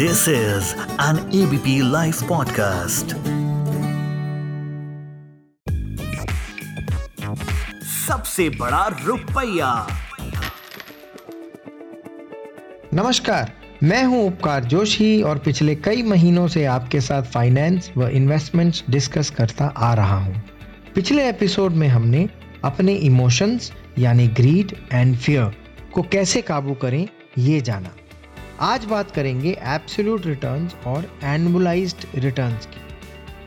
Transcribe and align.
This 0.00 0.20
is 0.28 0.68
an 0.98 1.18
ABP 1.38 1.72
Life 1.94 2.20
podcast. 2.28 3.12
सबसे 8.06 8.48
बड़ा 8.50 8.86
रुपया 9.04 9.72
नमस्कार, 12.94 13.52
मैं 13.82 14.02
हूँ 14.04 14.26
उपकार 14.26 14.64
जोशी 14.64 15.22
और 15.22 15.38
पिछले 15.38 15.74
कई 15.74 16.02
महीनों 16.02 16.48
से 16.48 16.64
आपके 16.64 17.00
साथ 17.00 17.30
फाइनेंस 17.34 17.90
व 17.96 18.08
इन्वेस्टमेंट्स 18.08 18.84
डिस्कस 18.90 19.30
करता 19.30 19.72
आ 19.76 19.94
रहा 19.94 20.18
हूँ। 20.24 20.42
पिछले 20.94 21.28
एपिसोड 21.28 21.72
में 21.72 21.88
हमने 21.88 22.28
अपने 22.64 22.94
इमोशंस 22.94 23.72
यानी 23.98 24.28
ग्रीड 24.28 24.76
एंड 24.92 25.16
फियर 25.16 25.56
को 25.94 26.02
कैसे 26.02 26.42
काबू 26.42 26.74
करें, 26.74 27.08
ये 27.38 27.60
जाना 27.60 27.96
आज 28.62 28.84
बात 28.84 29.10
करेंगे 29.10 29.50
एब्सोल्यूट 29.62 30.26
रिटर्न्स 30.26 30.74
और 30.86 31.18
एनुअलाइज्ड 31.24 32.04
रिटर्न्स 32.14 32.66
की। 32.66 32.80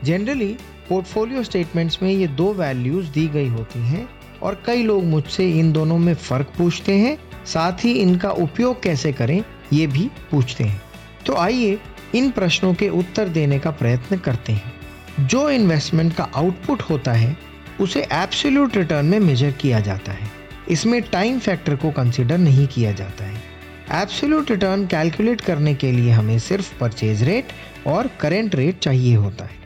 जनरली 0.04 0.56
पोर्टफोलियो 0.88 1.42
स्टेटमेंट्स 1.42 1.98
में 2.02 2.10
ये 2.10 2.26
दो 2.26 2.52
वैल्यूज़ 2.52 3.10
दी 3.10 3.28
गई 3.28 3.48
होती 3.48 3.78
हैं 3.78 4.08
और 4.42 4.62
कई 4.66 4.82
लोग 4.82 5.04
मुझसे 5.04 5.50
इन 5.50 5.72
दोनों 5.72 5.98
में 5.98 6.14
फ़र्क 6.14 6.52
पूछते 6.58 6.92
हैं, 6.92 7.18
साथ 7.46 7.84
ही 7.84 7.92
इनका 7.92 8.30
उपयोग 8.30 8.82
कैसे 8.82 9.12
करें, 9.12 9.44
ये 9.72 9.86
भी 9.86 10.10
पूछते 10.30 10.64
हैं। 10.64 10.82
तो 11.26 11.34
आइए 11.34 11.78
इन 12.14 12.30
प्रश्नों 12.30 12.74
के 12.74 12.88
उत्तर 12.88 13.28
देने 13.28 13.58
का 13.58 13.70
प्रयत्न 13.70 14.16
करते 14.16 14.52
हैं। 14.52 14.72
जो 15.26 15.50
इन्वेस्टमेंट 15.50 16.14
का 16.14 16.28
आउटपुट 16.36 16.82
होता 16.82 17.12
है, 17.12 17.36
उसे 17.80 18.06
एब्सोल्यूट 18.12 18.76
रिटर्न 18.76 19.06
में 19.06 19.20
मेजर 19.20 19.50
किया 19.50 19.80
जाता 19.80 20.12
है। 20.12 20.28
इसमें 20.68 21.02
टाइम 21.02 21.38
फैक्टर 21.38 21.76
को 21.76 21.90
कंसिडर 21.90 22.38
नहीं 22.38 22.66
किया 22.66 22.92
जाता। 22.92 23.23
एब्सोल्यूट 23.94 24.50
रिटर्न 24.50 24.86
कैलकुलेट 24.86 25.40
करने 25.40 25.74
के 25.74 25.90
लिए 25.92 26.10
हमें 26.10 26.38
सिर्फ़ 26.38 26.72
परचेज 26.78 27.22
रेट 27.22 27.52
और 27.86 28.10
करेंट 28.20 28.54
रेट 28.54 28.78
चाहिए 28.78 29.14
होता 29.16 29.44
है। 29.44 29.58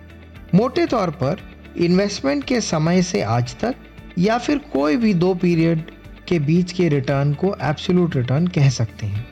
मोटे 0.54 0.84
तौर 0.86 1.10
पर 1.12 1.40
इन्वेस्टमेंट 1.76 2.44
के 2.44 2.60
समय 2.60 3.02
से 3.02 3.22
आज 3.22 3.54
तक 3.60 3.74
या 4.18 4.36
फिर 4.38 4.58
कोई 4.72 4.96
भी 4.96 5.14
दो 5.14 5.34
पीरियड 5.34 5.90
के 6.28 6.38
बीच 6.38 6.72
के 6.72 6.88
रिटर्न 6.88 7.32
को 7.34 7.54
एब्सोल्यूट 7.62 8.16
रिटर्न 8.16 8.46
कह 8.48 8.68
सकते 8.70 9.06
हैं। 9.06 9.26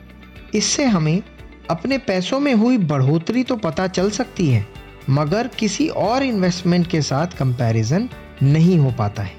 इससे 0.53 0.85
हमें 0.85 1.21
अपने 1.69 1.97
पैसों 1.97 2.39
में 2.39 2.53
हुई 2.53 2.77
बढ़ोतरी 2.77 3.43
तो 3.43 3.55
पता 3.57 3.87
चल 3.89 4.09
सकती 4.11 4.47
है, 4.47 4.65
मगर 5.09 5.47
किसी 5.59 5.87
और 5.87 6.23
इन्वेस्टमेंट 6.23 6.87
के 6.87 7.01
साथ 7.01 7.37
कंपैरिजन 7.37 8.09
नहीं 8.43 8.77
हो 8.77 8.91
पाता 8.91 9.23
है। 9.23 9.35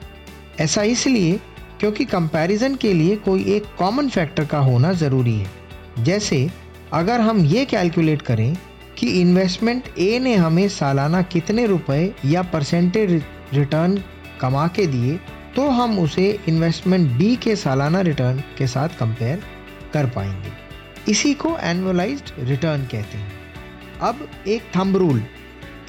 ऐसा 0.61 0.83
इसलिए 0.85 1.39
क्योंकि 1.81 2.05
कंपैरिजन 2.05 2.75
के 2.75 2.93
लिए 2.93 3.17
कोई 3.17 3.45
एक 3.45 3.65
कॉमन 3.79 4.09
फैक्टर 4.09 4.45
का 4.45 4.59
होना 4.59 4.93
ज़रूरी 4.93 5.35
है। 5.35 6.05
जैसे, 6.05 6.51
अगर 6.93 7.21
हम 7.21 7.45
ये 7.45 7.65
कैलकुलेट 7.65 8.23
करें 8.23 8.57
कि 8.99 9.21
इन्वेस्टमेंट 9.21 9.89
ए 9.99 10.19
ने 10.19 10.35
हमें 10.35 10.69
सालाना 10.69 11.23
कितने 11.23 11.67
रुपए 11.67 12.15
या 12.25 12.43
परसेंटेज 12.43 13.23
रिटर्न 13.55 14.03
कमा 14.41 14.67
के 14.67 14.87
दिए 14.87 15.21
तो 15.57 15.69
हम 15.69 15.99
उसे 15.99 16.39
इन्वेस्टमेंट 16.49 17.11
बी 17.11 17.37
के 17.37 17.57
सालाना 17.57 18.01
रिटर्न 18.01 18.43
के 18.59 18.67
साथ 18.67 18.89
कंपेयर 18.89 19.43
कर 19.93 20.07
पाएँगे। 20.07 20.53
इसी 21.11 21.35
को 21.35 21.57
एनुअलाइज्ड 21.59 22.31
रिटर्न 22.39 22.83
कहते 22.83 23.19
हैं। 23.19 23.33
अब 24.01 24.29
एक 24.49 24.63
थंब 24.77 24.97
रूल 24.97 25.23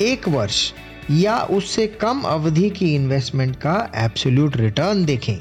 एक 0.01 0.27
वर्ष 0.27 0.71
या 1.11 1.37
उससे 1.39 1.87
कम 1.87 2.21
अवधि 2.21 2.69
की 2.69 2.95
इन्वेस्टमेंट 2.95 3.55
का 3.55 3.91
एब्सोल्यूट 3.95 4.57
रिटर्न 4.57 5.05
देखें। 5.05 5.37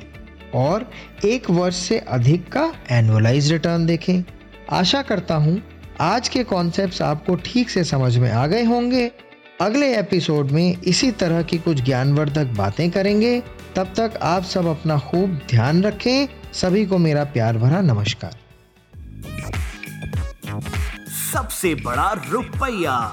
और 0.55 0.91
एक 1.25 1.51
वर्ष 1.51 1.77
से 1.77 1.99
अधिक 1.99 2.49
का 2.53 2.73
एनुअलाइज 2.91 3.53
रिटर्न 3.53 3.87
देखें। 3.87 4.25
आशा 4.71 5.03
करता 5.03 5.35
हूँ 5.35 5.63
आज 6.01 6.29
के 6.29 6.45
कॉन्सेप्ट्स 6.45 7.03
आपको 7.03 7.35
ठीक 7.35 7.71
से 7.71 7.85
समझ 7.85 8.17
में 8.19 8.33
आ 8.33 8.47
गए 8.47 8.65
होंगे। 8.65 9.13
अगले 9.61 9.99
एपिसोड 9.99 10.51
में 10.51 10.77
इसी 10.83 11.11
तरह 11.13 11.43
की 11.43 11.59
कुछ 11.59 11.83
ज्ञानवर्धक 11.83 12.47
बातें 12.47 12.91
करेंगे। 12.91 13.41
तब 13.77 13.93
तक 13.97 14.19
आप 14.23 14.43
सब 14.43 14.67
अपना 14.67 14.99
खूब 14.99 15.41
ध्यान 15.51 15.83
रखें। 15.83 16.29
सभी 16.53 16.87
को 16.87 16.99
मेरा 16.99 17.25
प्यार 17.25 17.59
भरा 17.59 17.81
नमस्कार। 17.81 18.37
सबसे 21.33 21.75
बड़ा 21.75 22.13
रुपया। 22.31 23.13